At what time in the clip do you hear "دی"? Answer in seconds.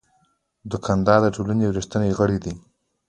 2.43-2.53